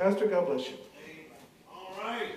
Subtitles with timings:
[0.00, 0.76] Pastor, God bless you.
[1.70, 2.30] All right.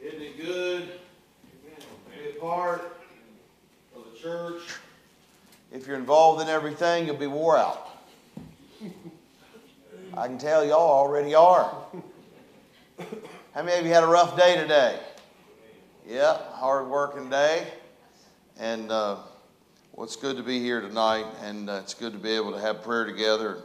[0.00, 3.02] Isn't it good to be a part
[3.96, 4.62] of the church?
[5.72, 7.88] If you're involved in everything, you'll be wore out.
[10.16, 11.68] I can tell y'all already are.
[13.52, 15.00] How many of you had a rough day today?
[16.06, 17.66] Yeah, hard working day.
[18.56, 19.16] And uh,
[19.94, 22.60] well, it's good to be here tonight, and uh, it's good to be able to
[22.60, 23.64] have prayer together.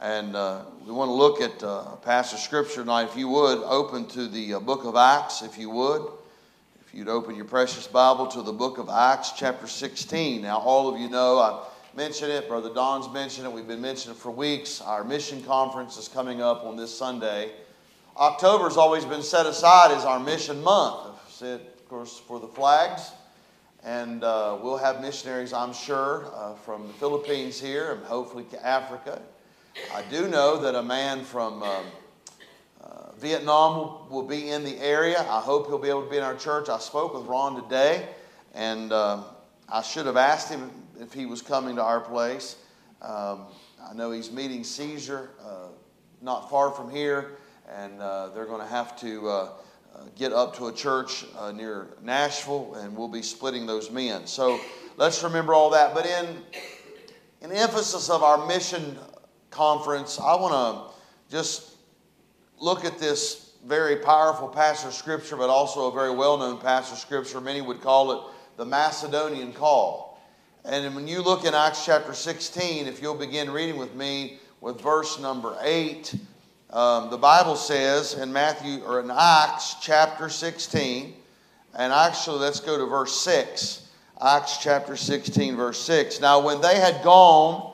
[0.00, 3.08] And uh, we want to look at uh, a passage of scripture tonight.
[3.10, 6.02] If you would, open to the uh, book of Acts, if you would.
[6.86, 10.42] If you'd open your precious Bible to the book of Acts, chapter 16.
[10.42, 11.66] Now, all of you know, I
[11.96, 14.80] mentioned it, Brother Don's mentioned it, we've been mentioning it for weeks.
[14.80, 17.50] Our mission conference is coming up on this Sunday.
[18.16, 21.18] October's always been set aside as our mission month.
[21.28, 23.10] Said, of course, for the flags.
[23.82, 29.20] And uh, we'll have missionaries, I'm sure, uh, from the Philippines here and hopefully Africa.
[29.94, 31.86] I do know that a man from um,
[32.82, 35.20] uh, Vietnam will, will, be in the area.
[35.20, 36.68] I hope he'll be able to be in our church.
[36.68, 38.08] I spoke with Ron today,
[38.54, 39.22] and uh,
[39.68, 40.70] I should have asked him
[41.00, 42.56] if he was coming to our place.
[43.02, 43.46] Um,
[43.88, 45.68] I know he's meeting Caesar uh,
[46.20, 47.38] not far from here,
[47.74, 49.48] and uh, they're going to have to uh,
[50.16, 54.26] get up to a church uh, near Nashville, and we'll be splitting those men.
[54.26, 54.60] So
[54.96, 55.94] let's remember all that.
[55.94, 56.42] But in
[57.40, 58.98] in emphasis of our mission
[59.58, 61.72] conference, I want to just
[62.60, 66.98] look at this very powerful passage of scripture, but also a very well-known passage of
[67.00, 67.40] scripture.
[67.40, 68.20] Many would call it
[68.56, 70.22] the Macedonian call.
[70.64, 74.80] And when you look in Acts chapter 16, if you'll begin reading with me with
[74.80, 76.14] verse number 8,
[76.70, 81.14] um, the Bible says in Matthew or in Acts chapter 16,
[81.76, 83.88] and actually let's go to verse 6.
[84.24, 86.20] Acts chapter 16, verse 6.
[86.20, 87.67] Now, when they had gone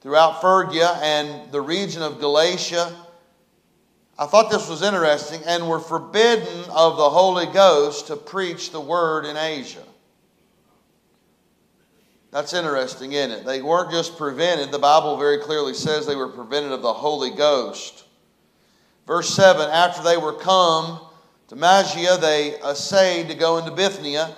[0.00, 2.94] throughout Phrygia and the region of Galatia,
[4.18, 8.80] I thought this was interesting, and were forbidden of the Holy Ghost to preach the
[8.80, 9.84] word in Asia.
[12.30, 13.46] That's interesting, isn't it?
[13.46, 17.30] They weren't just prevented, the Bible very clearly says they were prevented of the Holy
[17.30, 18.04] Ghost.
[19.06, 21.00] Verse 7 After they were come
[21.48, 24.36] to Mysia, they essayed to go into Bithynia,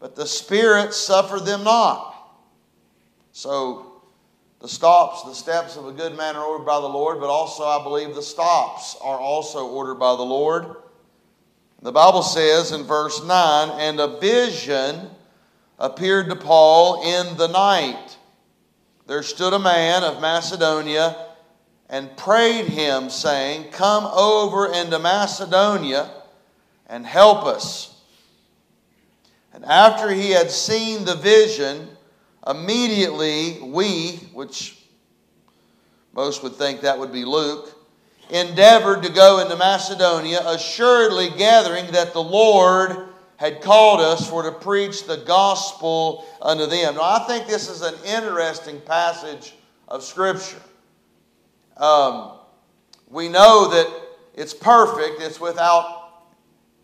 [0.00, 2.14] but the Spirit suffered them not.
[3.32, 3.93] So
[4.64, 7.64] the stops, the steps of a good man are ordered by the Lord, but also
[7.64, 10.76] I believe the stops are also ordered by the Lord.
[11.82, 15.10] The Bible says in verse 9, and a vision
[15.78, 18.16] appeared to Paul in the night.
[19.06, 21.26] There stood a man of Macedonia
[21.90, 26.10] and prayed him, saying, Come over into Macedonia
[26.86, 28.00] and help us.
[29.52, 31.93] And after he had seen the vision,
[32.46, 34.78] immediately we, which
[36.12, 37.70] most would think that would be Luke,
[38.30, 44.52] endeavored to go into Macedonia, assuredly gathering that the Lord had called us for to
[44.52, 46.94] preach the gospel unto them.
[46.94, 49.54] Now, I think this is an interesting passage
[49.88, 50.60] of Scripture.
[51.76, 52.32] Um,
[53.08, 53.92] we know that
[54.34, 56.24] it's perfect, it's without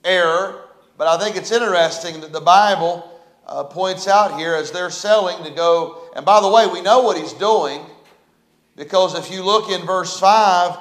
[0.04, 0.65] error,
[0.99, 3.09] but I think it's interesting that the Bible
[3.50, 7.03] uh, points out here as they're selling to go, and by the way, we know
[7.03, 7.84] what he's doing
[8.77, 10.78] because if you look in verse 5,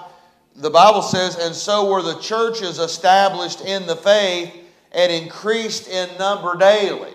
[0.56, 4.54] the Bible says, And so were the churches established in the faith
[4.92, 7.14] and increased in number daily.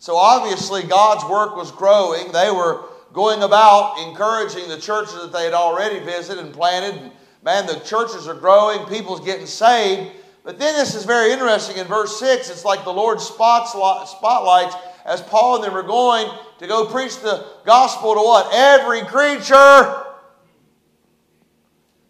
[0.00, 2.32] So obviously, God's work was growing.
[2.32, 7.00] They were going about encouraging the churches that they had already visited and planted.
[7.00, 10.10] And man, the churches are growing, people's getting saved.
[10.48, 11.76] But then this is very interesting.
[11.76, 16.26] In verse 6, it's like the Lord spotlights as Paul and them are going
[16.60, 18.48] to go preach the gospel to what?
[18.54, 20.04] Every creature.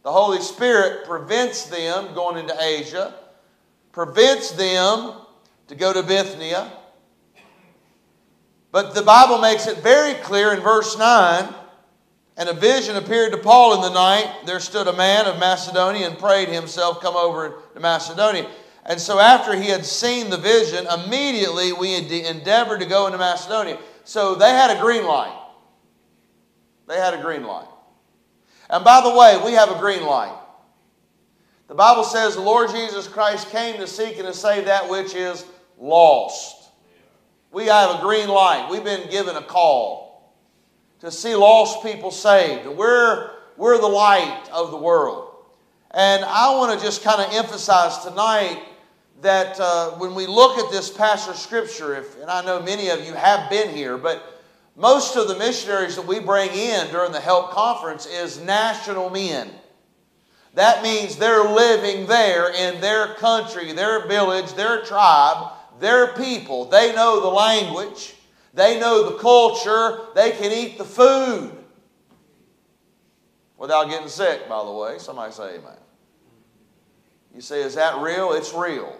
[0.04, 3.12] The Holy Spirit prevents them going into Asia,
[3.90, 5.14] prevents them
[5.66, 6.70] to go to Bithynia,
[8.70, 11.52] but the Bible makes it very clear in verse 9
[12.38, 14.46] and a vision appeared to Paul in the night.
[14.46, 18.48] There stood a man of Macedonia and prayed himself, Come over to Macedonia.
[18.86, 23.76] And so, after he had seen the vision, immediately we endeavored to go into Macedonia.
[24.04, 25.36] So, they had a green light.
[26.86, 27.68] They had a green light.
[28.70, 30.34] And by the way, we have a green light.
[31.66, 35.14] The Bible says the Lord Jesus Christ came to seek and to save that which
[35.14, 35.44] is
[35.76, 36.70] lost.
[37.50, 38.68] We have a green light.
[38.70, 40.07] We've been given a call
[41.00, 42.66] to see lost people saved.
[42.66, 45.34] We're, we're the light of the world.
[45.92, 48.62] And I want to just kind of emphasize tonight
[49.22, 53.04] that uh, when we look at this of Scripture, if, and I know many of
[53.04, 54.42] you have been here, but
[54.76, 59.50] most of the missionaries that we bring in during the Help Conference is national men.
[60.54, 66.64] That means they're living there in their country, their village, their tribe, their people.
[66.64, 68.14] They know the language,
[68.58, 71.56] they know the culture, they can eat the food
[73.56, 74.98] without getting sick, by the way.
[74.98, 75.76] Somebody say amen.
[77.34, 78.32] You say, is that real?
[78.32, 78.96] It's real.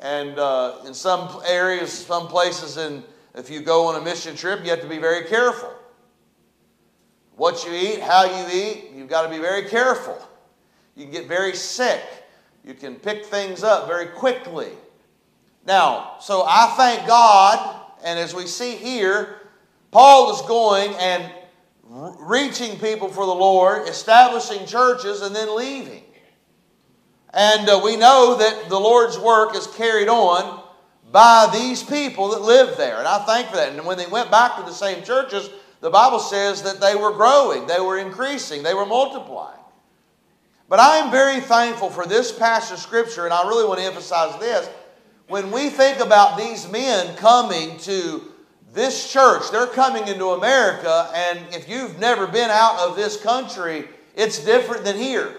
[0.00, 3.04] And uh, in some areas, some places, in,
[3.34, 5.72] if you go on a mission trip, you have to be very careful.
[7.36, 10.18] What you eat, how you eat, you've got to be very careful.
[10.96, 12.02] You can get very sick.
[12.64, 14.70] You can pick things up very quickly.
[15.66, 19.40] Now, so I thank God, and as we see here,
[19.90, 21.30] Paul is going and
[22.20, 26.04] reaching people for the Lord, establishing churches, and then leaving.
[27.32, 30.64] And uh, we know that the Lord's work is carried on
[31.12, 32.98] by these people that live there.
[32.98, 33.72] And I thank for that.
[33.72, 37.12] And when they went back to the same churches, the Bible says that they were
[37.12, 39.58] growing, they were increasing, they were multiplying.
[40.68, 43.86] But I am very thankful for this passage of Scripture, and I really want to
[43.86, 44.68] emphasize this.
[45.30, 48.32] When we think about these men coming to
[48.72, 53.88] this church, they're coming into America, and if you've never been out of this country,
[54.16, 55.36] it's different than here.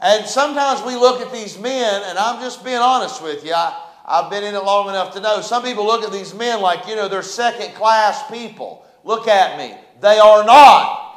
[0.00, 3.54] And sometimes we look at these men, and I'm just being honest with you.
[3.54, 5.40] I, I've been in it long enough to know.
[5.40, 8.86] Some people look at these men like, you know, they're second class people.
[9.02, 9.76] Look at me.
[10.00, 11.07] They are not.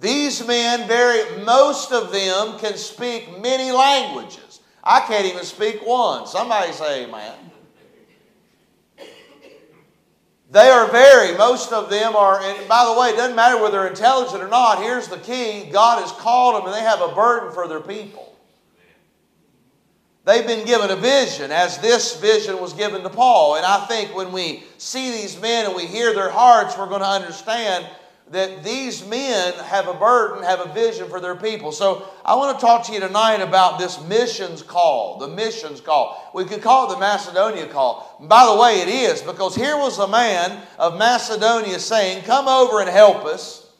[0.00, 4.60] These men, very most of them, can speak many languages.
[4.82, 6.26] I can't even speak one.
[6.26, 7.34] Somebody say amen.
[10.50, 13.78] They are very, most of them are, and by the way, it doesn't matter whether
[13.78, 14.80] they're intelligent or not.
[14.80, 18.36] Here's the key God has called them and they have a burden for their people.
[20.24, 23.56] They've been given a vision, as this vision was given to Paul.
[23.56, 27.00] And I think when we see these men and we hear their hearts, we're going
[27.00, 27.86] to understand
[28.34, 31.70] that these men have a burden, have a vision for their people.
[31.70, 36.32] So I want to talk to you tonight about this missions call, the missions call.
[36.34, 38.16] We could call it the Macedonia call.
[38.22, 42.80] by the way, it is, because here was a man of Macedonia saying, Come over
[42.80, 43.70] and help us.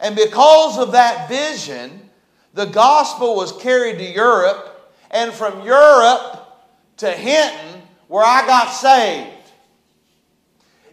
[0.00, 2.08] And because of that vision,
[2.54, 6.64] the gospel was carried to Europe, and from Europe
[6.96, 9.28] to Hinton, where I got saved.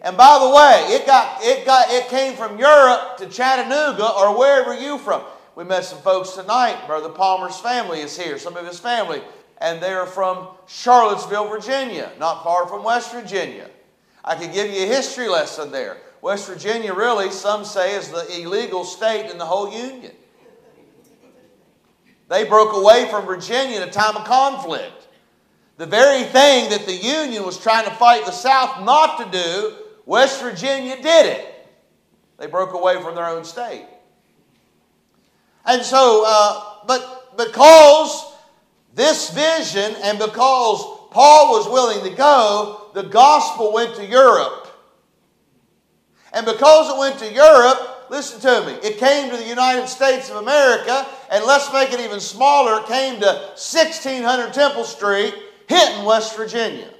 [0.01, 4.37] And by the way, it got it got it came from Europe to Chattanooga or
[4.37, 5.23] wherever you from.
[5.55, 6.85] We met some folks tonight.
[6.85, 9.21] Brother Palmer's family is here, some of his family,
[9.57, 13.67] and they're from Charlottesville, Virginia, not far from West Virginia.
[14.23, 15.97] I could give you a history lesson there.
[16.21, 20.11] West Virginia, really, some say, is the illegal state in the whole Union.
[22.29, 25.07] They broke away from Virginia in a time of conflict.
[25.77, 29.86] The very thing that the Union was trying to fight the South not to do
[30.07, 31.67] West Virginia did it.
[32.39, 33.85] They broke away from their own state.
[35.65, 38.33] And so, uh, but because
[38.95, 40.81] this vision and because
[41.11, 44.67] Paul was willing to go, the gospel went to Europe.
[46.31, 50.29] And because it went to Europe, listen to me, it came to the United States
[50.29, 55.35] of America, and let's make it even smaller, it came to 1600 Temple Street,
[55.67, 56.93] Hinton, West Virginia.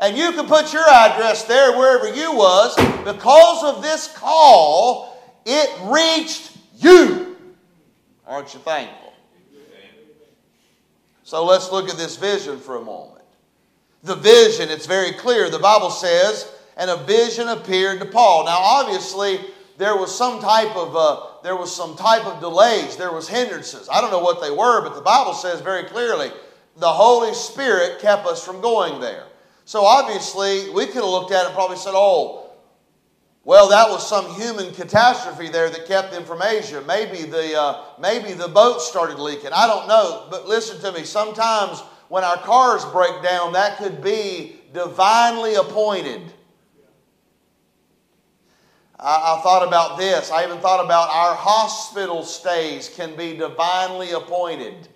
[0.00, 2.74] And you can put your address there wherever you was.
[3.04, 7.36] Because of this call, it reached you.
[8.26, 9.12] Aren't you thankful?
[11.24, 13.24] So let's look at this vision for a moment.
[14.02, 15.48] The vision, it's very clear.
[15.48, 18.44] The Bible says, and a vision appeared to Paul.
[18.44, 19.38] Now, obviously,
[19.78, 22.96] there was some type of uh, there was some type of delays.
[22.96, 23.88] There was hindrances.
[23.90, 26.30] I don't know what they were, but the Bible says very clearly,
[26.76, 29.24] the Holy Spirit kept us from going there.
[29.64, 32.50] So obviously, we could have looked at it and probably said, oh,
[33.44, 36.82] well, that was some human catastrophe there that kept them from Asia.
[36.86, 39.50] Maybe the, uh, maybe the boat started leaking.
[39.52, 40.28] I don't know.
[40.30, 41.04] But listen to me.
[41.04, 46.32] Sometimes when our cars break down, that could be divinely appointed.
[49.00, 50.30] I, I thought about this.
[50.30, 54.88] I even thought about our hospital stays can be divinely appointed.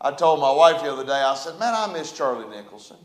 [0.00, 2.96] I told my wife the other day, I said, man, I miss Charlie Nicholson.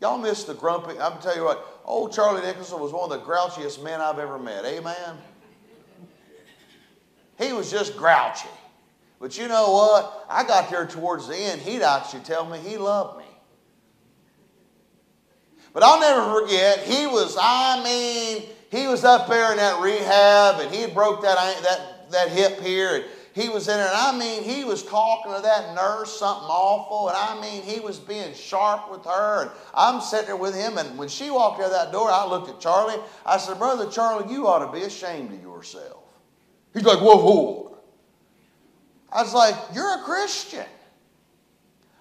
[0.00, 0.98] Y'all miss the grumpy.
[1.00, 4.38] I'm tell you what, old Charlie Nicholson was one of the grouchiest men I've ever
[4.38, 4.64] met.
[4.64, 5.16] Amen.
[7.38, 8.48] He was just grouchy.
[9.18, 10.26] But you know what?
[10.28, 11.60] I got there towards the end.
[11.60, 13.24] He'd actually tell me he loved me.
[15.72, 20.60] But I'll never forget, he was, I mean, he was up there in that rehab
[20.60, 24.16] and he broke that, that, that hip here and he was in there, and I
[24.16, 28.32] mean, he was talking to that nurse something awful, and I mean, he was being
[28.32, 31.90] sharp with her, and I'm sitting there with him, and when she walked out that
[31.90, 33.02] door, I looked at Charlie.
[33.26, 36.04] I said, Brother Charlie, you ought to be ashamed of yourself.
[36.72, 37.78] He's like, Whoa, whoa.
[39.12, 40.66] I was like, You're a Christian.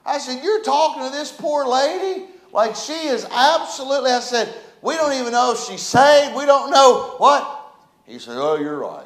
[0.06, 4.12] I said, You're talking to this poor lady like she is absolutely.
[4.12, 6.36] I said, We don't even know if she's saved.
[6.36, 7.76] We don't know what.
[8.06, 9.03] He said, Oh, you're right.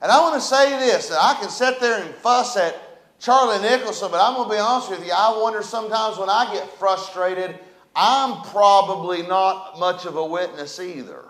[0.00, 2.76] And I want to say this that I can sit there and fuss at
[3.18, 5.12] Charlie Nicholson, but I'm going to be honest with you.
[5.12, 7.58] I wonder sometimes when I get frustrated,
[7.96, 11.24] I'm probably not much of a witness either.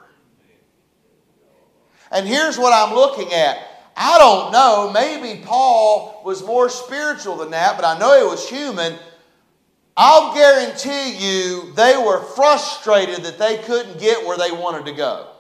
[2.11, 3.59] And here's what I'm looking at.
[3.97, 8.49] I don't know, maybe Paul was more spiritual than that, but I know he was
[8.49, 8.95] human.
[9.97, 15.31] I'll guarantee you they were frustrated that they couldn't get where they wanted to go.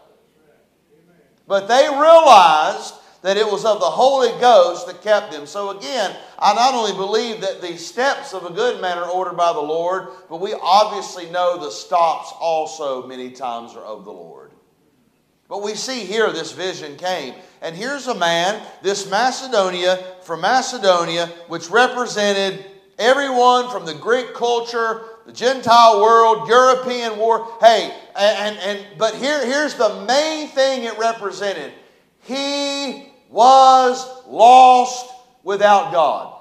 [1.46, 5.46] But they realized that it was of the Holy Ghost that kept them.
[5.46, 9.36] So again, I not only believe that the steps of a good man are ordered
[9.36, 14.12] by the Lord, but we obviously know the stops also many times are of the
[14.12, 14.52] Lord.
[15.48, 17.34] But we see here this vision came.
[17.62, 22.66] And here's a man, this Macedonia, from Macedonia, which represented
[22.98, 27.56] everyone from the Greek culture, the Gentile world, European war.
[27.60, 31.72] Hey, and, and but here, here's the main thing it represented.
[32.28, 36.34] He was lost without God.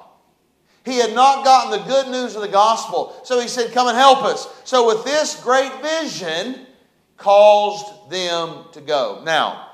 [0.85, 3.19] He had not gotten the good news of the gospel.
[3.23, 4.47] So he said, Come and help us.
[4.63, 6.65] So, with this great vision,
[7.17, 9.21] caused them to go.
[9.25, 9.71] Now,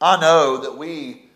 [0.00, 1.30] I know that we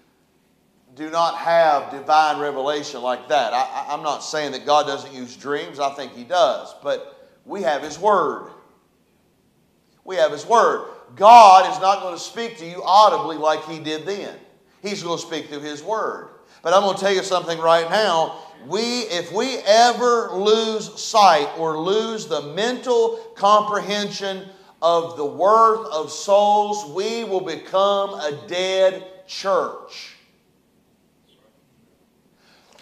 [0.95, 3.53] do not have divine revelation like that.
[3.53, 7.63] I, am not saying that God doesn't use dreams, I think He does, but we
[7.63, 8.51] have His Word.
[10.05, 10.94] We have His Word.
[11.17, 14.37] God is not going to speak to you audibly like He did then.
[14.83, 16.29] He's going to speak through His Word.
[16.63, 18.39] But I'm going to tell you something right now.
[18.67, 24.49] We, if we ever lose sight or lose the mental comprehension
[24.81, 30.14] of the worth of souls, we will become a dead church.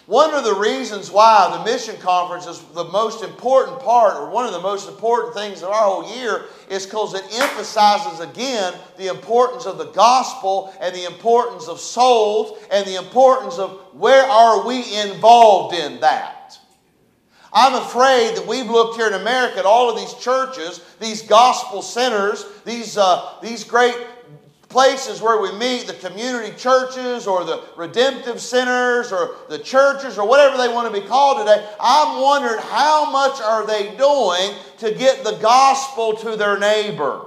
[0.05, 4.45] One of the reasons why the mission conference is the most important part, or one
[4.45, 9.07] of the most important things of our whole year, is because it emphasizes again the
[9.07, 14.67] importance of the gospel and the importance of souls and the importance of where are
[14.67, 16.59] we involved in that.
[17.53, 21.81] I'm afraid that we've looked here in America at all of these churches, these gospel
[21.81, 23.95] centers, these, uh, these great
[24.73, 30.27] places where we meet, the community churches or the redemptive centers or the churches or
[30.27, 34.91] whatever they want to be called today, I'm wondering how much are they doing to
[34.97, 37.23] get the gospel to their neighbor?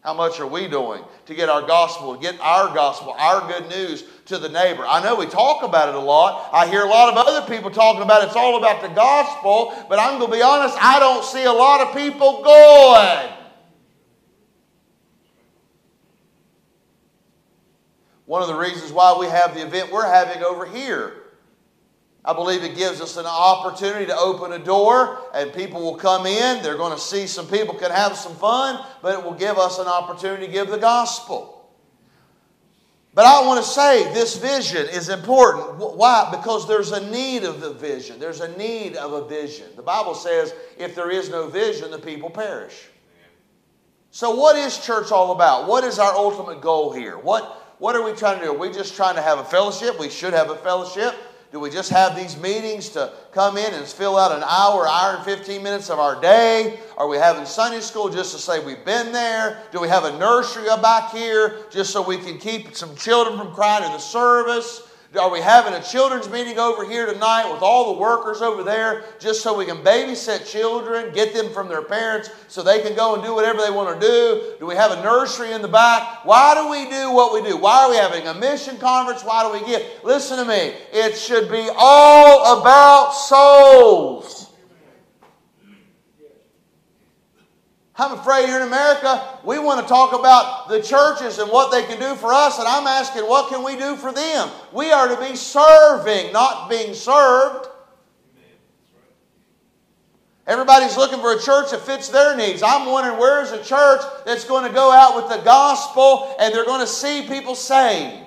[0.00, 4.04] How much are we doing to get our gospel, get our gospel, our good news
[4.24, 4.86] to the neighbor?
[4.86, 6.48] I know we talk about it a lot.
[6.54, 8.28] I hear a lot of other people talking about it.
[8.28, 11.52] it's all about the gospel, but I'm going to be honest, I don't see a
[11.52, 13.39] lot of people going.
[18.26, 21.14] One of the reasons why we have the event we're having over here.
[22.24, 26.26] I believe it gives us an opportunity to open a door and people will come
[26.26, 26.62] in.
[26.62, 29.78] They're going to see some people can have some fun, but it will give us
[29.78, 31.56] an opportunity to give the gospel.
[33.12, 35.78] But I want to say this vision is important.
[35.78, 36.28] Why?
[36.30, 38.20] Because there's a need of the vision.
[38.20, 39.66] There's a need of a vision.
[39.74, 42.88] The Bible says if there is no vision, the people perish.
[44.12, 45.68] So, what is church all about?
[45.68, 47.16] What is our ultimate goal here?
[47.16, 48.50] What, what are we trying to do?
[48.52, 49.98] Are we just trying to have a fellowship?
[49.98, 51.14] We should have a fellowship.
[51.50, 55.16] Do we just have these meetings to come in and fill out an hour, hour
[55.16, 56.78] and 15 minutes of our day?
[56.96, 59.62] Are we having Sunday school just to say we've been there?
[59.72, 63.36] Do we have a nursery up back here just so we can keep some children
[63.36, 64.86] from crying in the service?
[65.18, 69.02] Are we having a children's meeting over here tonight with all the workers over there
[69.18, 73.14] just so we can babysit children, get them from their parents so they can go
[73.14, 74.54] and do whatever they want to do?
[74.60, 76.24] Do we have a nursery in the back?
[76.24, 77.56] Why do we do what we do?
[77.56, 79.24] Why are we having a mission conference?
[79.24, 79.84] Why do we give?
[80.04, 80.74] Listen to me.
[80.92, 84.39] It should be all about souls.
[88.00, 91.82] I'm afraid here in America, we want to talk about the churches and what they
[91.82, 94.48] can do for us, and I'm asking, what can we do for them?
[94.72, 97.68] We are to be serving, not being served.
[100.46, 102.62] Everybody's looking for a church that fits their needs.
[102.62, 106.64] I'm wondering where's a church that's going to go out with the gospel and they're
[106.64, 108.26] going to see people saved.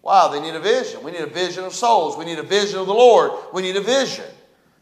[0.00, 1.02] Wow, they need a vision.
[1.02, 2.16] We need a vision of souls.
[2.16, 3.32] We need a vision of the Lord.
[3.52, 4.24] We need a vision.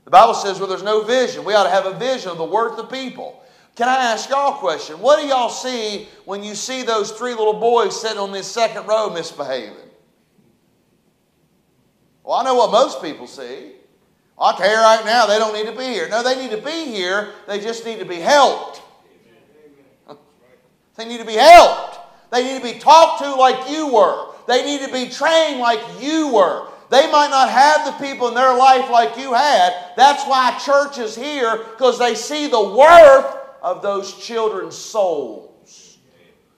[0.08, 2.44] The Bible says where there's no vision, we ought to have a vision of the
[2.44, 3.42] worth of people.
[3.76, 4.98] Can I ask y'all a question?
[5.00, 8.86] What do y'all see when you see those three little boys sitting on this second
[8.86, 9.76] row misbehaving?
[12.24, 13.72] Well, I know what most people see.
[14.38, 16.08] I'll tell you right now, they don't need to be here.
[16.08, 17.34] No, they need to be here.
[17.46, 18.80] They just need to be helped.
[20.96, 21.98] they need to be helped.
[22.32, 24.28] They need to be talked to like you were.
[24.46, 26.66] They need to be trained like you were.
[26.90, 29.92] They might not have the people in their life like you had.
[29.96, 35.98] That's why church is here, because they see the worth of those children's souls.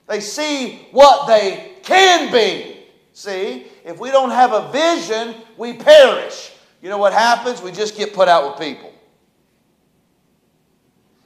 [0.06, 2.76] They see what they can be.
[3.12, 6.52] See, if we don't have a vision, we perish.
[6.80, 7.60] You know what happens?
[7.60, 8.92] We just get put out with people.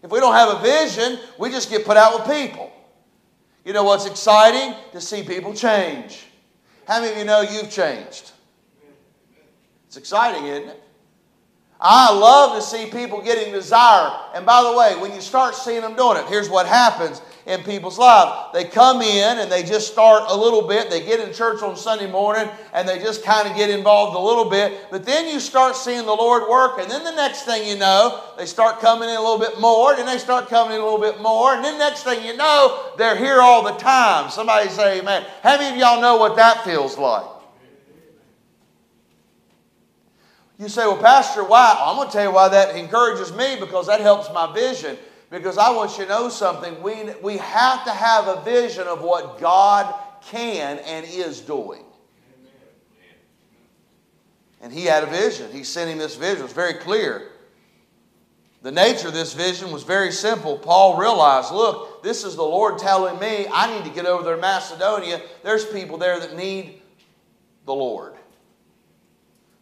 [0.02, 2.70] If we don't have a vision, we just get put out with people.
[3.64, 4.74] You know what's exciting?
[4.92, 6.26] To see people change.
[6.86, 8.32] How many of you know you've changed?
[9.94, 10.82] It's exciting, isn't it?
[11.80, 14.10] I love to see people getting desire.
[14.34, 17.62] And by the way, when you start seeing them doing it, here's what happens in
[17.62, 18.52] people's lives.
[18.52, 20.90] They come in and they just start a little bit.
[20.90, 24.18] They get in church on Sunday morning and they just kind of get involved a
[24.18, 24.88] little bit.
[24.90, 26.80] But then you start seeing the Lord work.
[26.80, 29.94] And then the next thing you know, they start coming in a little bit more.
[29.94, 31.54] And they start coming in a little bit more.
[31.54, 34.28] And then next thing you know, they're here all the time.
[34.28, 37.33] Somebody say, man, how many of y'all know what that feels like?
[40.64, 41.76] You say, well, Pastor, why?
[41.78, 44.96] I'm going to tell you why that encourages me because that helps my vision.
[45.28, 46.82] Because I want you to know something.
[46.82, 51.84] We, we have to have a vision of what God can and is doing.
[54.62, 55.52] And he had a vision.
[55.52, 56.38] He sent him this vision.
[56.38, 57.32] It was very clear.
[58.62, 60.56] The nature of this vision was very simple.
[60.56, 64.38] Paul realized look, this is the Lord telling me I need to get over there
[64.38, 65.20] Macedonia.
[65.42, 66.80] There's people there that need
[67.66, 68.14] the Lord.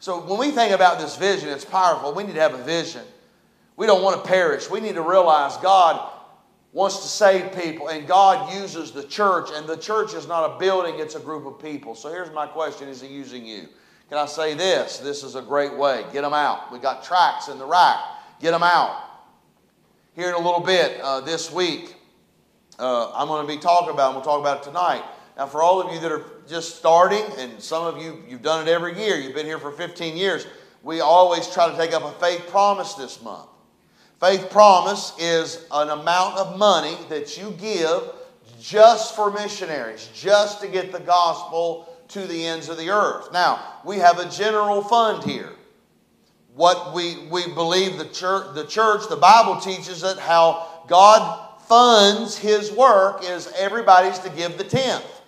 [0.03, 2.13] So when we think about this vision, it's powerful.
[2.13, 3.03] We need to have a vision.
[3.77, 4.69] We don't want to perish.
[4.69, 6.13] We need to realize God
[6.73, 10.59] wants to save people, and God uses the church, and the church is not a
[10.59, 11.95] building, it's a group of people.
[11.95, 13.69] So here's my question Is He using you?
[14.09, 14.99] Can I say this?
[14.99, 16.05] This is a great way.
[16.13, 16.73] Get them out.
[16.73, 17.99] We got tracks in the rack.
[18.41, 19.05] Get them out.
[20.17, 21.95] Here in a little bit uh, this week,
[22.81, 25.05] uh, I'm going to be talking about, and we'll talk about it tonight.
[25.37, 28.67] Now, for all of you that are just starting, and some of you, you've done
[28.67, 30.47] it every year, you've been here for 15 years,
[30.83, 33.49] we always try to take up a faith promise this month.
[34.21, 38.03] Faith promise is an amount of money that you give
[38.61, 43.33] just for missionaries, just to get the gospel to the ends of the earth.
[43.33, 45.53] Now, we have a general fund here.
[46.55, 52.37] What we, we believe the church, the church, the Bible teaches that how God funds
[52.37, 55.22] his work is everybody's to give the tenth.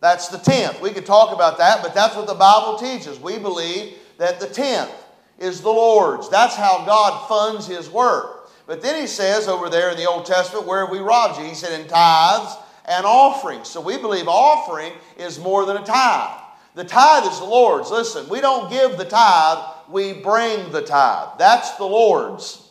[0.00, 0.80] That's the tenth.
[0.80, 3.18] We could talk about that, but that's what the Bible teaches.
[3.18, 4.92] We believe that the tenth
[5.38, 6.28] is the Lord's.
[6.28, 8.50] That's how God funds His work.
[8.66, 11.46] But then He says over there in the Old Testament, where have we robbed you?
[11.46, 12.56] He said, in tithes
[12.86, 13.68] and offerings.
[13.68, 16.40] So we believe offering is more than a tithe.
[16.74, 17.90] The tithe is the Lord's.
[17.90, 19.58] Listen, we don't give the tithe,
[19.88, 21.38] we bring the tithe.
[21.38, 22.62] That's the Lord's.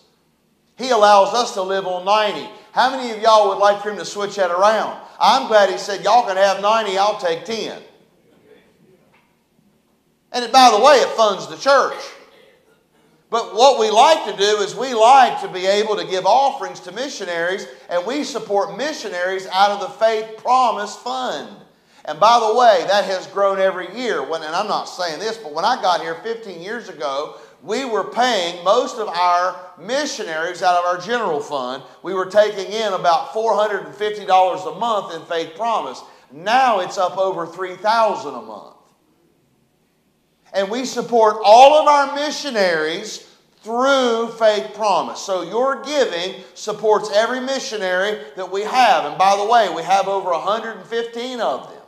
[0.78, 2.48] He allows us to live on 90.
[2.72, 5.02] How many of y'all would like for Him to switch that around?
[5.20, 7.82] I'm glad he said, Y'all can have 90, I'll take 10.
[10.34, 11.98] And it, by the way, it funds the church.
[13.30, 16.80] But what we like to do is we like to be able to give offerings
[16.82, 21.50] to missionaries, and we support missionaries out of the Faith Promise Fund.
[22.06, 24.24] And by the way, that has grown every year.
[24.24, 27.86] When, and I'm not saying this, but when I got here 15 years ago, we
[27.86, 31.84] were paying most of our missionaries out of our general fund.
[32.04, 36.02] We were taking in about $450 a month in Faith Promise.
[36.32, 38.76] Now it's up over 3000 a month.
[40.54, 43.28] And we support all of our missionaries
[43.64, 45.20] through Faith Promise.
[45.20, 49.06] So your giving supports every missionary that we have.
[49.06, 51.82] And by the way, we have over 115 of them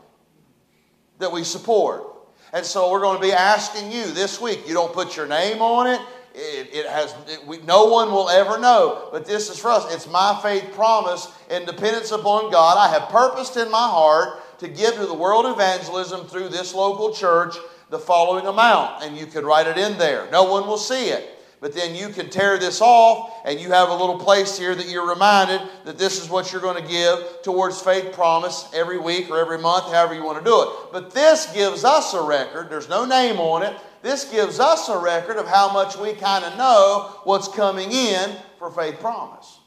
[1.20, 2.09] that we support.
[2.54, 4.68] And so we're going to be asking you this week.
[4.68, 6.02] You don't put your name on it.
[6.34, 9.10] It, it has it, we, no one will ever know.
[9.12, 9.94] But this is for us.
[9.94, 12.78] It's my faith promise in dependence upon God.
[12.78, 17.14] I have purposed in my heart to give to the world evangelism through this local
[17.14, 17.56] church
[17.90, 20.30] the following amount, and you can write it in there.
[20.32, 21.39] No one will see it.
[21.62, 24.88] But then you can tear this off, and you have a little place here that
[24.88, 29.30] you're reminded that this is what you're going to give towards faith promise every week
[29.30, 30.70] or every month, however you want to do it.
[30.94, 32.70] But this gives us a record.
[32.70, 33.76] There's no name on it.
[34.02, 38.32] This gives us a record of how much we kind of know what's coming in
[38.58, 39.60] for faith promise.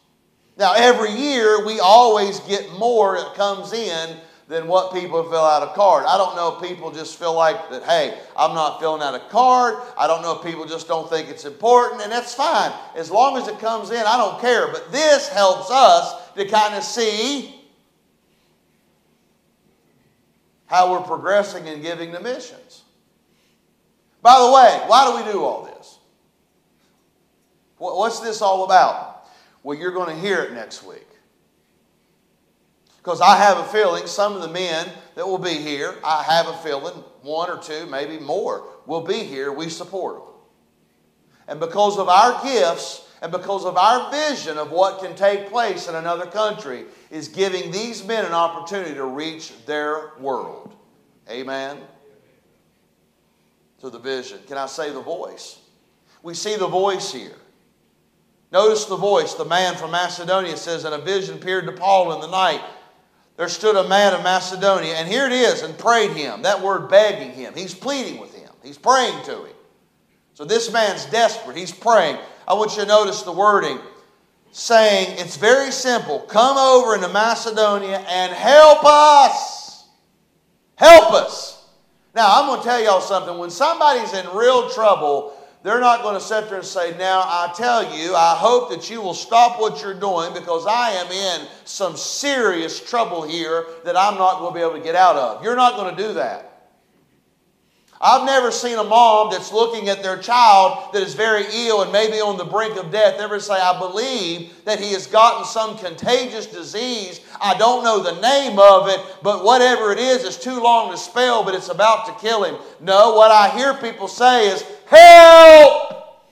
[0.56, 4.16] Now, every year we always get more that comes in
[4.52, 6.04] than what people fill out a card.
[6.06, 9.20] I don't know if people just feel like that, hey, I'm not filling out a
[9.30, 9.76] card.
[9.96, 12.70] I don't know if people just don't think it's important, and that's fine.
[12.94, 14.70] As long as it comes in, I don't care.
[14.70, 17.62] But this helps us to kind of see
[20.66, 22.82] how we're progressing in giving to missions.
[24.20, 25.98] By the way, why do we do all this?
[27.78, 29.26] What's this all about?
[29.62, 31.06] Well, you're going to hear it next week.
[33.02, 36.46] Because I have a feeling some of the men that will be here, I have
[36.46, 39.50] a feeling one or two, maybe more, will be here.
[39.52, 40.34] We support them.
[41.48, 45.88] And because of our gifts and because of our vision of what can take place
[45.88, 50.74] in another country, is giving these men an opportunity to reach their world.
[51.28, 51.78] Amen?
[53.80, 54.38] To the vision.
[54.46, 55.58] Can I say the voice?
[56.22, 57.36] We see the voice here.
[58.52, 59.34] Notice the voice.
[59.34, 62.62] The man from Macedonia says, And a vision appeared to Paul in the night.
[63.36, 66.42] There stood a man of Macedonia, and here it is, and prayed him.
[66.42, 67.54] That word begging him.
[67.54, 69.56] He's pleading with him, he's praying to him.
[70.34, 71.56] So this man's desperate.
[71.56, 72.18] He's praying.
[72.48, 73.78] I want you to notice the wording
[74.50, 76.20] saying, It's very simple.
[76.20, 79.88] Come over into Macedonia and help us.
[80.76, 81.68] Help us.
[82.14, 83.38] Now, I'm going to tell y'all something.
[83.38, 87.52] When somebody's in real trouble, they're not going to sit there and say, Now, I
[87.56, 91.48] tell you, I hope that you will stop what you're doing because I am in
[91.64, 95.44] some serious trouble here that I'm not going to be able to get out of.
[95.44, 96.51] You're not going to do that.
[98.04, 101.92] I've never seen a mom that's looking at their child that is very ill and
[101.92, 105.78] maybe on the brink of death ever say, I believe that he has gotten some
[105.78, 107.20] contagious disease.
[107.40, 110.98] I don't know the name of it, but whatever it is, it's too long to
[110.98, 112.56] spell, but it's about to kill him.
[112.80, 116.24] No, what I hear people say is, Help!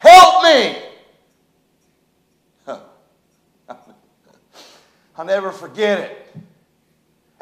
[0.00, 0.78] Help me!
[5.16, 6.21] I'll never forget it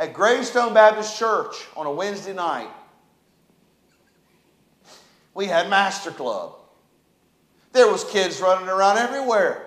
[0.00, 2.70] at Gravestone Baptist Church on a Wednesday night,
[5.34, 6.56] we had Master Club.
[7.72, 9.66] There was kids running around everywhere.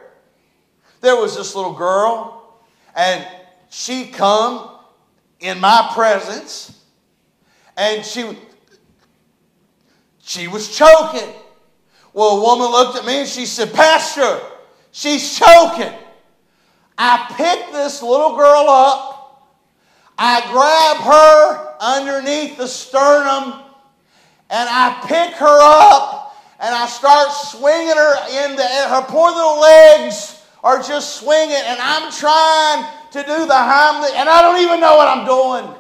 [1.02, 2.58] There was this little girl,
[2.96, 3.26] and
[3.70, 4.72] she come
[5.40, 6.84] in my presence,
[7.78, 8.36] and she
[10.24, 11.32] she was choking.
[12.12, 14.40] Well, a woman looked at me and she said, Pastor,
[14.92, 15.94] she's choking.
[16.98, 19.13] I picked this little girl up
[20.18, 23.62] I grab her underneath the sternum
[24.50, 28.90] and I pick her up and I start swinging her in the air.
[28.90, 34.30] her poor little legs are just swinging and I'm trying to do the Heimlich and
[34.30, 35.80] I don't even know what I'm doing.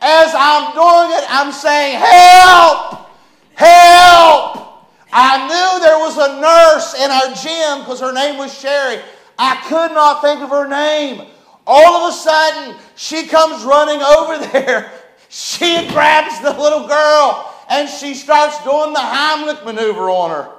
[0.00, 3.10] As I'm doing it, I'm saying, Help!
[3.54, 4.68] Help!
[5.12, 9.02] I knew there was a nurse in our gym because her name was Sherry.
[9.38, 11.26] I could not think of her name.
[11.70, 14.90] All of a sudden, she comes running over there.
[15.28, 20.50] She grabs the little girl and she starts doing the Heimlich maneuver on her.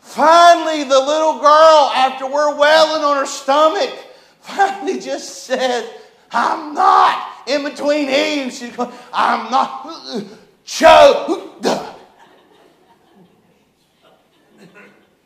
[0.00, 3.90] Finally, the little girl, after we're wailing on her stomach,
[4.40, 5.88] finally just said,
[6.30, 8.58] I'm not in between heaves.
[8.58, 9.88] She's going, I'm not.
[10.66, 11.64] Choke.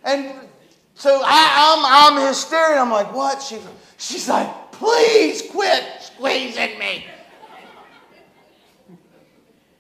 [0.05, 0.33] And
[0.95, 2.83] so I, am I'm, I'm hysterical.
[2.83, 3.43] I'm like, what?
[3.43, 3.59] She,
[3.99, 4.49] she's like,
[4.79, 7.07] Please quit squeezing me.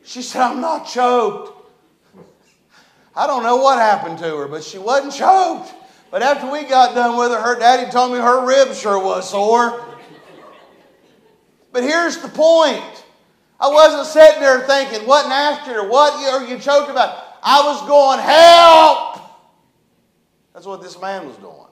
[0.04, 1.50] She said, I'm not choked.
[3.16, 5.72] I don't know what happened to her, but she wasn't choked.
[6.10, 9.28] But after we got done with her, her daddy told me her ribs sure was
[9.28, 9.84] sore.
[11.72, 13.04] But here's the point.
[13.58, 17.20] I wasn't sitting there thinking, what nasty or what are you choked about?
[17.42, 19.18] I was going, help!
[20.52, 21.66] That's what this man was doing.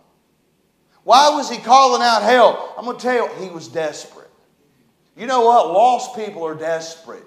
[1.04, 2.74] Why was he calling out help?
[2.78, 4.30] I'm going to tell you, he was desperate.
[5.16, 5.72] You know what?
[5.72, 7.24] Lost people are desperate.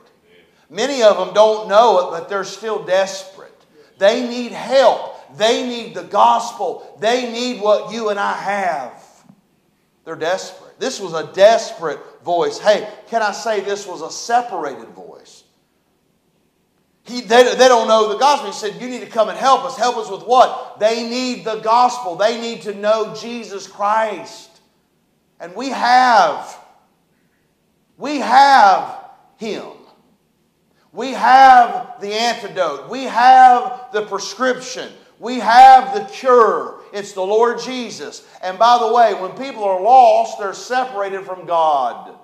[0.69, 3.51] Many of them don't know it, but they're still desperate.
[3.97, 5.37] They need help.
[5.37, 6.97] They need the gospel.
[6.99, 9.03] They need what you and I have.
[10.03, 10.79] They're desperate.
[10.79, 12.59] This was a desperate voice.
[12.59, 15.44] Hey, can I say this was a separated voice?
[17.05, 18.47] He, they, they don't know the gospel.
[18.47, 19.77] He said, You need to come and help us.
[19.77, 20.79] Help us with what?
[20.79, 22.15] They need the gospel.
[22.15, 24.49] They need to know Jesus Christ.
[25.39, 26.57] And we have.
[27.97, 28.97] We have
[29.37, 29.67] Him.
[30.91, 32.89] We have the antidote.
[32.89, 34.91] We have the prescription.
[35.19, 36.81] We have the cure.
[36.91, 38.25] It's the Lord Jesus.
[38.41, 42.14] And by the way, when people are lost, they're separated from God.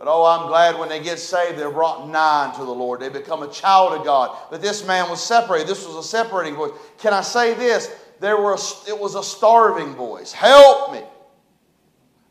[0.00, 3.00] But oh, I'm glad when they get saved, they're brought nigh to the Lord.
[3.00, 4.34] They become a child of God.
[4.50, 5.68] But this man was separated.
[5.68, 6.70] This was a separating voice.
[6.96, 7.94] Can I say this?
[8.18, 10.32] There were a, it was a starving voice.
[10.32, 11.00] Help me.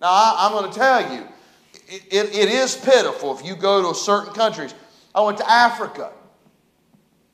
[0.01, 1.27] Now, I, am going to tell you,
[1.87, 4.73] it, it, it is pitiful if you go to certain countries.
[5.13, 6.11] I went to Africa.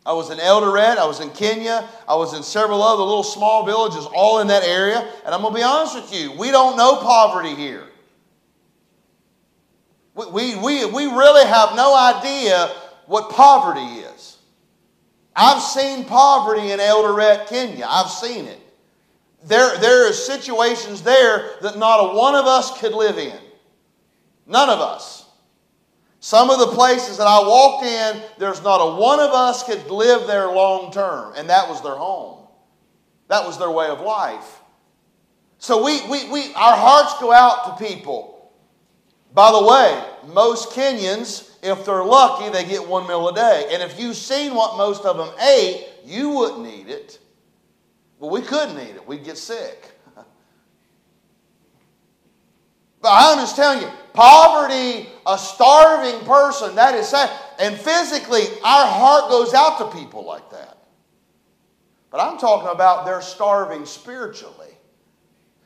[0.06, 3.66] I was in Eldoret, I was in Kenya, I was in several other little small
[3.66, 5.00] villages, all in that area.
[5.26, 7.88] And I'm going to be honest with you, we don't know poverty here.
[10.16, 12.72] We, we, we, we really have no idea
[13.06, 14.38] what poverty is.
[15.36, 17.86] I've seen poverty in Eldoret, Kenya.
[17.88, 18.60] I've seen it.
[19.44, 23.38] There, there are situations there that not a one of us could live in.
[24.48, 25.26] None of us.
[26.20, 29.92] Some of the places that I walked in, there's not a one of us could
[29.92, 32.48] live there long term, and that was their home.
[33.28, 34.62] That was their way of life.
[35.60, 38.35] So we, we, we, our hearts go out to people.
[39.36, 40.02] By the way,
[40.34, 43.68] most Kenyans, if they're lucky, they get one meal a day.
[43.70, 47.20] And if you've seen what most of them ate, you wouldn't eat it.
[48.18, 49.92] Well, we couldn't eat it, we'd get sick.
[50.16, 50.26] but
[53.04, 57.30] I'm just telling you, poverty, a starving person, that is sad.
[57.60, 60.78] And physically, our heart goes out to people like that.
[62.10, 64.75] But I'm talking about they're starving spiritually.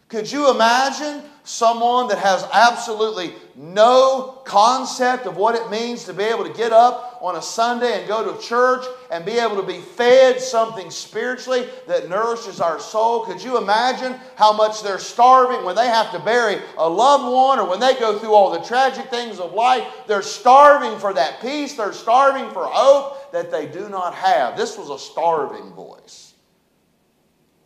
[0.09, 6.23] Could you imagine someone that has absolutely no concept of what it means to be
[6.23, 9.63] able to get up on a Sunday and go to church and be able to
[9.63, 13.23] be fed something spiritually that nourishes our soul?
[13.23, 17.59] Could you imagine how much they're starving when they have to bury a loved one
[17.59, 19.85] or when they go through all the tragic things of life?
[20.07, 24.57] They're starving for that peace, they're starving for hope that they do not have.
[24.57, 26.33] This was a starving voice.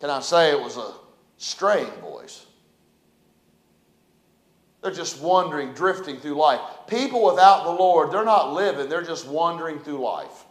[0.02, 1.03] Can I say it was a
[1.44, 2.46] straying voice.
[4.82, 6.60] They're just wandering, drifting through life.
[6.88, 10.46] People without the Lord, they're not living, they're just wandering through life.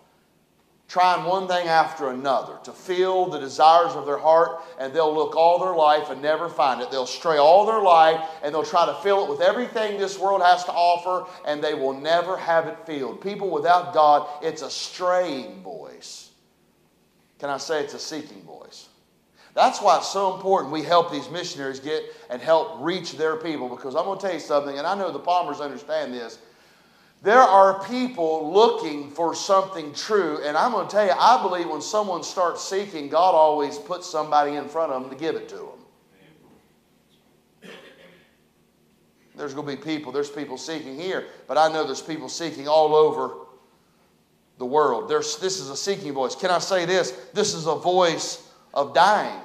[0.88, 5.34] Trying one thing after another to feel the desires of their heart, and they'll look
[5.34, 6.90] all their life and never find it.
[6.90, 10.42] They'll stray all their life and they'll try to fill it with everything this world
[10.42, 13.22] has to offer, and they will never have it filled.
[13.22, 16.30] People without God, it's a straying voice.
[17.38, 18.88] Can I say it's a seeking voice?
[19.54, 23.68] That's why it's so important we help these missionaries get and help reach their people
[23.68, 26.38] because I'm going to tell you something, and I know the Palmers understand this.
[27.22, 31.68] There are people looking for something true, and I'm going to tell you, I believe
[31.68, 35.48] when someone starts seeking, God always puts somebody in front of them to give it
[35.50, 35.68] to them.
[39.36, 42.68] There's going to be people, there's people seeking here, but I know there's people seeking
[42.68, 43.34] all over
[44.58, 45.08] the world.
[45.08, 46.34] There's, this is a seeking voice.
[46.34, 47.12] Can I say this?
[47.32, 49.41] This is a voice of dying.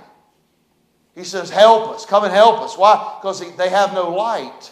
[1.17, 2.77] He says, Help us, come and help us.
[2.77, 3.17] Why?
[3.19, 4.71] Because they have no light.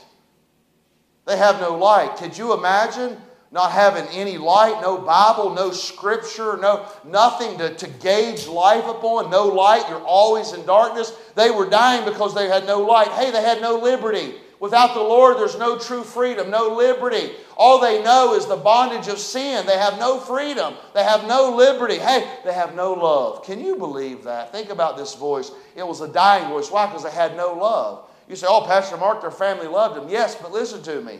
[1.25, 2.17] They have no light.
[2.17, 3.17] Could you imagine
[3.51, 9.31] not having any light, no Bible, no scripture, no nothing to, to gauge life upon,
[9.31, 9.89] no light?
[9.89, 11.11] You're always in darkness.
[11.33, 13.07] They were dying because they had no light.
[13.07, 14.35] Hey, they had no liberty.
[14.59, 17.33] Without the Lord, there's no true freedom, no liberty.
[17.57, 19.65] All they know is the bondage of sin.
[19.65, 20.75] They have no freedom.
[20.93, 21.97] They have no liberty.
[21.97, 23.43] Hey, they have no love.
[23.43, 24.51] Can you believe that?
[24.51, 25.51] Think about this voice.
[25.75, 26.71] It was a dying voice.
[26.71, 26.85] Why?
[26.85, 28.09] Because they had no love.
[28.29, 30.09] You say, oh, Pastor Mark, their family loved him.
[30.09, 31.19] Yes, but listen to me.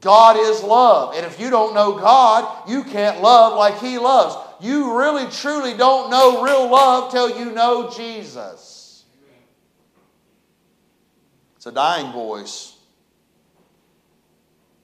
[0.00, 1.14] God is love.
[1.16, 4.36] And if you don't know God, you can't love like He loves.
[4.60, 8.77] You really, truly don't know real love till you know Jesus.
[11.58, 12.76] It's a dying voice.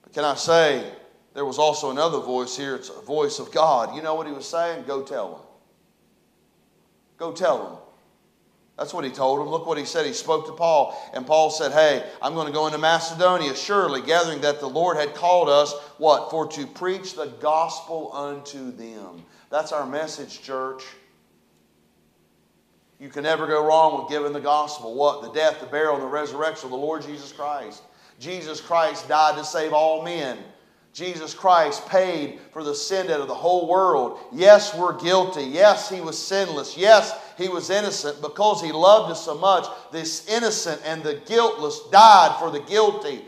[0.03, 0.85] But can I say,
[1.33, 2.75] there was also another voice here.
[2.75, 3.95] It's a voice of God.
[3.95, 4.83] You know what he was saying?
[4.85, 5.41] Go tell them.
[7.17, 7.77] Go tell them.
[8.77, 9.47] That's what he told him.
[9.47, 10.05] Look what he said.
[10.05, 14.01] He spoke to Paul, and Paul said, Hey, I'm going to go into Macedonia, surely,
[14.01, 16.29] gathering that the Lord had called us, what?
[16.29, 19.23] For to preach the gospel unto them.
[19.49, 20.83] That's our message, church.
[22.99, 24.95] You can never go wrong with giving the gospel.
[24.95, 25.21] What?
[25.21, 27.83] The death, the burial, and the resurrection of the Lord Jesus Christ.
[28.19, 30.37] Jesus Christ died to save all men.
[30.93, 34.17] Jesus Christ paid for the sin debt of the whole world.
[34.31, 35.43] Yes, we're guilty.
[35.43, 36.77] Yes, he was sinless.
[36.77, 38.21] Yes, he was innocent.
[38.21, 43.21] Because he loved us so much, this innocent and the guiltless died for the guilty.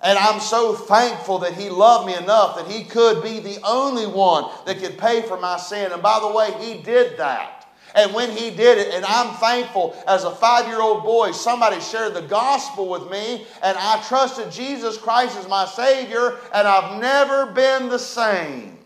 [0.00, 4.06] And I'm so thankful that he loved me enough that he could be the only
[4.06, 5.92] one that could pay for my sin.
[5.92, 7.61] And by the way, he did that.
[7.94, 11.80] And when he did it, and I'm thankful as a five year old boy, somebody
[11.80, 17.00] shared the gospel with me, and I trusted Jesus Christ as my Savior, and I've
[17.00, 18.78] never been the same.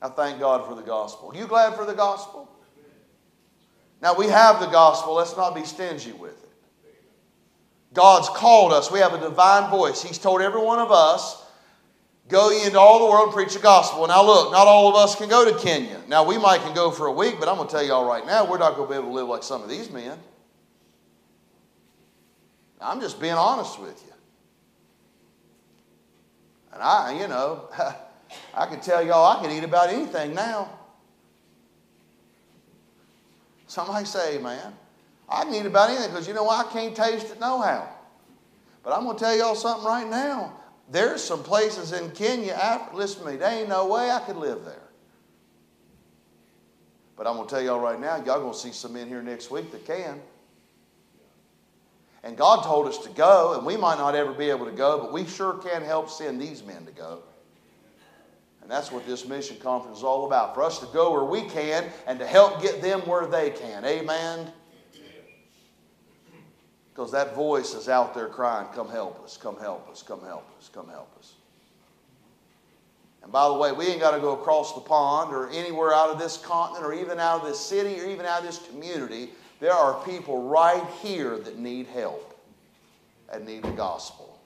[0.00, 1.30] I thank God for the gospel.
[1.32, 2.48] Are you glad for the gospel?
[4.02, 6.50] Now we have the gospel, let's not be stingy with it.
[7.94, 10.02] God's called us, we have a divine voice.
[10.02, 11.43] He's told every one of us
[12.28, 14.06] Go ye into all the world and preach the gospel.
[14.06, 16.00] Now, look, not all of us can go to Kenya.
[16.08, 18.06] Now, we might can go for a week, but I'm going to tell you all
[18.06, 20.18] right now, we're not going to be able to live like some of these men.
[22.80, 24.12] I'm just being honest with you.
[26.72, 27.68] And I, you know,
[28.54, 30.70] I can tell y'all I can eat about anything now.
[33.66, 34.72] Somebody say, man,
[35.28, 36.48] I can eat about anything because you know?
[36.48, 37.88] I can't taste it no how.
[38.82, 40.52] But I'm going to tell y'all something right now.
[40.90, 44.36] There's some places in Kenya, Africa, listen to me, there ain't no way I could
[44.36, 44.82] live there.
[47.16, 49.22] But I'm going to tell y'all right now, y'all going to see some men here
[49.22, 50.20] next week that can.
[52.22, 54.98] And God told us to go, and we might not ever be able to go,
[54.98, 57.22] but we sure can help send these men to go.
[58.62, 61.42] And that's what this mission conference is all about for us to go where we
[61.42, 63.84] can and to help get them where they can.
[63.84, 64.50] Amen?
[66.94, 70.48] Because that voice is out there crying, Come help us, come help us, come help
[70.58, 71.34] us, come help us.
[73.24, 76.10] And by the way, we ain't got to go across the pond or anywhere out
[76.10, 79.30] of this continent or even out of this city or even out of this community.
[79.60, 82.38] There are people right here that need help
[83.32, 84.38] and need the gospel.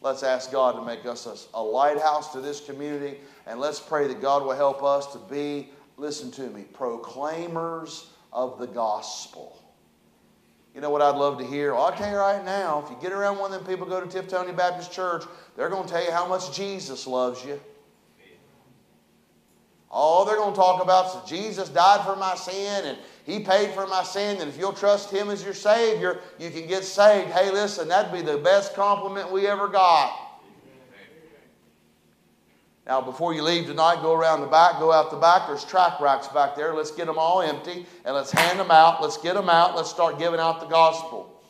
[0.00, 4.20] Let's ask God to make us a, lighthouse to this community, and let's pray that
[4.20, 9.63] God will help us to be, listen to me, proclaimers of the gospel.
[10.74, 11.72] You know what I'd love to hear?
[11.72, 14.04] Well, I'll tell you right now, if you get around one of them people go
[14.04, 15.24] to Tiftonia Baptist Church,
[15.56, 17.60] they're going to tell you how much Jesus loves you.
[19.88, 23.70] All they're going to talk about is Jesus died for my sin and he paid
[23.70, 27.30] for my sin, and if you'll trust him as your Savior, you can get saved.
[27.30, 30.23] Hey, listen, that'd be the best compliment we ever got.
[32.86, 35.46] Now, before you leave tonight, go around the back, go out the back.
[35.46, 36.74] There's track racks back there.
[36.74, 39.00] Let's get them all empty and let's hand them out.
[39.00, 39.74] Let's get them out.
[39.74, 41.42] Let's start giving out the gospel.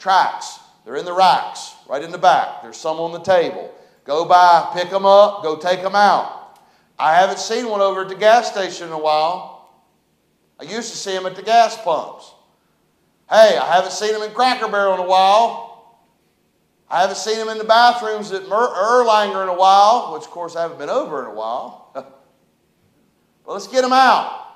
[0.00, 2.62] Tracks, they're in the racks, right in the back.
[2.62, 3.72] There's some on the table.
[4.04, 6.58] Go by, pick them up, go take them out.
[6.98, 9.70] I haven't seen one over at the gas station in a while.
[10.58, 12.32] I used to see them at the gas pumps.
[13.30, 15.67] Hey, I haven't seen them in Cracker Barrel in a while.
[16.90, 20.56] I haven't seen him in the bathrooms at Erlanger in a while, which of course
[20.56, 21.90] I haven't been over in a while.
[21.94, 22.12] but
[23.46, 24.46] let's get him out.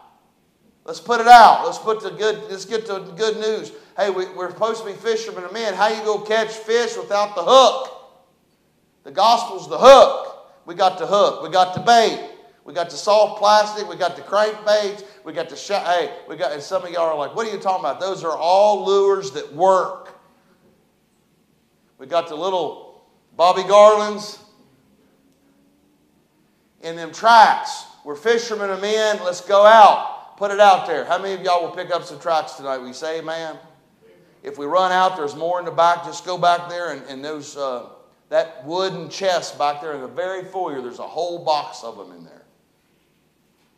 [0.84, 1.64] Let's put it out.
[1.64, 2.50] Let's put the good.
[2.50, 3.72] Let's get the good news.
[3.96, 5.74] Hey, we, are supposed to be fishermen of men.
[5.74, 8.18] How you go catch fish without the hook?
[9.04, 10.48] The gospel's the hook.
[10.64, 11.42] We got the hook.
[11.42, 12.30] We got the bait.
[12.64, 13.88] We got the soft plastic.
[13.88, 15.04] We got the crankbaits.
[15.24, 15.86] We got the shot.
[15.86, 16.52] Hey, we got.
[16.52, 19.32] And some of y'all are like, "What are you talking about?" Those are all lures
[19.32, 20.01] that work.
[22.02, 23.00] We got the little
[23.36, 24.40] Bobby Garlands
[26.80, 27.84] in them tracks.
[28.04, 29.20] We're fishermen of men.
[29.24, 30.36] Let's go out.
[30.36, 31.04] Put it out there.
[31.04, 32.78] How many of y'all will pick up some tracks tonight?
[32.78, 33.56] We say amen.
[34.42, 36.02] If we run out, there's more in the back.
[36.02, 37.90] Just go back there and, and those uh,
[38.30, 40.82] that wooden chest back there in the very foyer.
[40.82, 42.42] There's a whole box of them in there.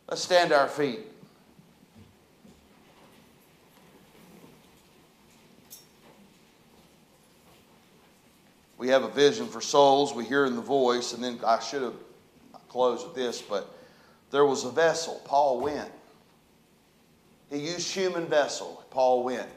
[0.09, 1.01] Let's stand to our feet.
[8.77, 10.13] We have a vision for souls.
[10.13, 11.95] We hear in the voice, and then I should have
[12.67, 13.73] closed with this, but
[14.31, 15.21] there was a vessel.
[15.25, 15.91] Paul went.
[17.49, 18.83] He used human vessel.
[18.89, 19.47] Paul went.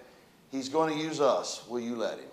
[0.50, 1.66] He's going to use us.
[1.68, 2.28] Will you let him?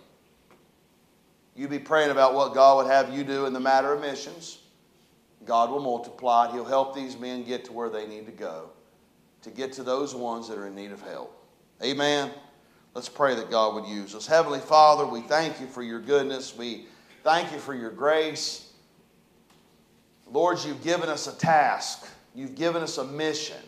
[1.55, 4.59] You be praying about what God would have you do in the matter of missions.
[5.45, 6.51] God will multiply it.
[6.51, 8.69] He'll help these men get to where they need to go,
[9.43, 11.43] to get to those ones that are in need of help.
[11.83, 12.31] Amen.
[12.95, 14.25] Let's pray that God would use us.
[14.25, 16.55] Heavenly Father, we thank you for your goodness.
[16.57, 16.87] We
[17.23, 18.71] thank you for your grace.
[20.31, 23.61] Lord, you've given us a task, you've given us a mission.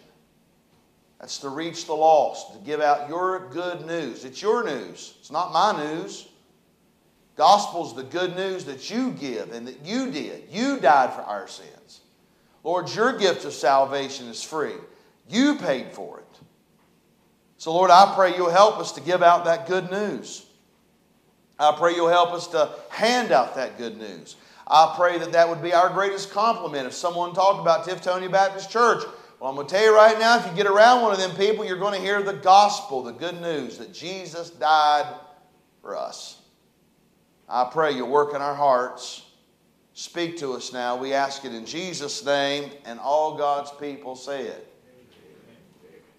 [1.20, 4.24] That's to reach the lost, to give out your good news.
[4.24, 6.30] It's your news, it's not my news.
[7.36, 10.46] Gospel's the good news that you give and that you did.
[10.50, 12.02] You died for our sins.
[12.64, 14.74] Lord, your gift of salvation is free.
[15.30, 16.47] You paid for it.
[17.58, 20.46] So, Lord, I pray you'll help us to give out that good news.
[21.60, 24.36] I pray you'll help us to hand out that good news.
[24.68, 28.70] I pray that that would be our greatest compliment if someone talked about Tiftonia Baptist
[28.70, 29.04] Church.
[29.40, 31.36] Well, I'm going to tell you right now if you get around one of them
[31.36, 35.08] people, you're going to hear the gospel, the good news that Jesus died
[35.82, 36.42] for us.
[37.50, 39.24] I pray you'll work in our hearts.
[39.94, 40.96] Speak to us now.
[40.96, 44.68] We ask it in Jesus' name, and all God's people say it.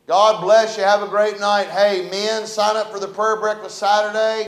[0.09, 0.85] God bless you.
[0.85, 1.67] Have a great night.
[1.67, 4.48] Hey, men, sign up for the prayer breakfast Saturday.